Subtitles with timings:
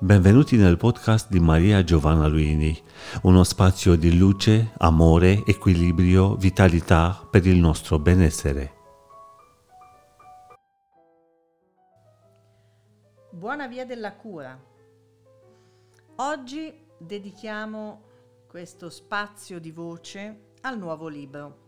[0.00, 2.76] Benvenuti nel podcast di Maria Giovanna Luini,
[3.22, 8.72] uno spazio di luce, amore, equilibrio, vitalità per il nostro benessere.
[13.30, 14.60] Buona via della cura.
[16.16, 18.02] Oggi dedichiamo
[18.48, 21.63] questo spazio di voce al nuovo libro.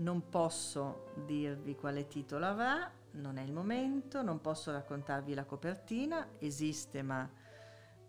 [0.00, 6.26] Non posso dirvi quale titolo avrà, non è il momento, non posso raccontarvi la copertina,
[6.38, 7.28] esiste ma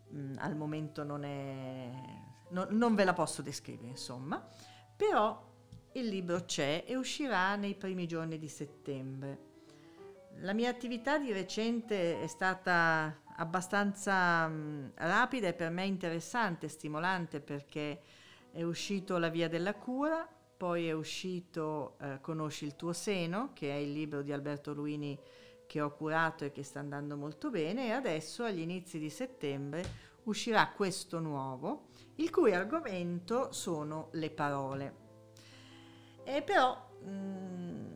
[0.08, 1.92] mh, mm, al momento non, è,
[2.50, 4.46] no, non ve la posso descrivere, insomma,
[4.96, 5.50] però
[5.94, 9.50] il libro c'è e uscirà nei primi giorni di settembre.
[10.38, 16.70] La mia attività di recente è stata abbastanza mh, mm, rapida e per me interessante,
[16.70, 18.02] stimolante perché
[18.52, 20.26] è uscito La via della cura,
[20.62, 25.20] poi è uscito eh, Conosci il tuo seno, che è il libro di Alberto Luini
[25.66, 29.84] che ho curato e che sta andando molto bene, e adesso agli inizi di settembre
[30.26, 34.96] uscirà questo nuovo, il cui argomento sono le parole.
[36.24, 37.94] E però mh, mm,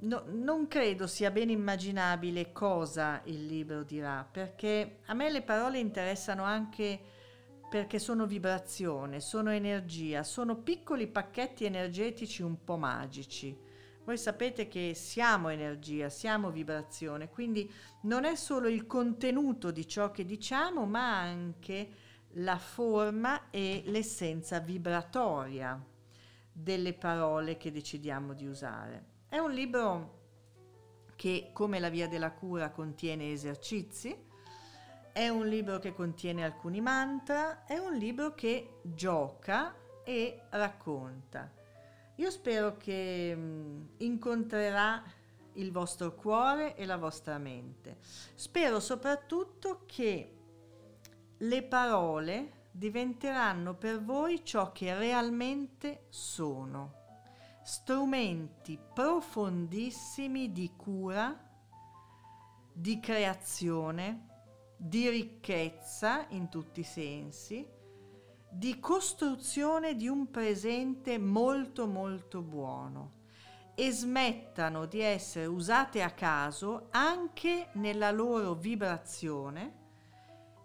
[0.00, 5.78] no, non credo sia ben immaginabile cosa il libro dirà, perché a me le parole
[5.78, 7.00] interessano anche
[7.68, 13.56] perché sono vibrazione, sono energia, sono piccoli pacchetti energetici un po' magici.
[14.04, 17.68] Voi sapete che siamo energia, siamo vibrazione, quindi
[18.02, 21.88] non è solo il contenuto di ciò che diciamo, ma anche
[22.34, 25.84] la forma e l'essenza vibratoria
[26.52, 29.14] delle parole che decidiamo di usare.
[29.28, 30.14] È un libro
[31.16, 34.16] che, come La Via della Cura, contiene esercizi,
[35.16, 41.50] è un libro che contiene alcuni mantra, è un libro che gioca e racconta.
[42.16, 45.02] Io spero che mm, incontrerà
[45.54, 47.96] il vostro cuore e la vostra mente.
[48.34, 50.36] Spero soprattutto che
[51.34, 56.92] le parole diventeranno per voi ciò che realmente sono,
[57.62, 61.34] strumenti profondissimi di cura,
[62.70, 64.34] di creazione,
[64.76, 67.66] di ricchezza in tutti i sensi,
[68.48, 73.14] di costruzione di un presente molto molto buono
[73.74, 79.84] e smettano di essere usate a caso anche nella loro vibrazione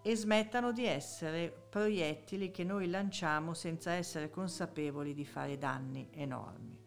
[0.01, 6.79] e smettano di essere proiettili che noi lanciamo senza essere consapevoli di fare danni enormi.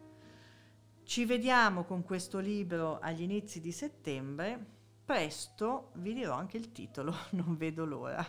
[1.03, 4.73] Ci vediamo con questo libro agli inizi di settembre
[5.05, 8.25] Presto vi dirò anche il titolo, non vedo l'ora.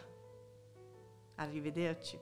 [1.37, 2.19] Arrivederci.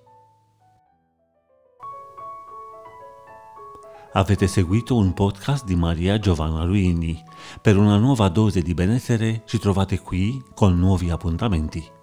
[4.12, 7.20] Avete seguito un podcast di Maria Giovanna Luini.
[7.60, 12.02] Per una nuova dose di benessere ci trovate qui con nuovi appuntamenti.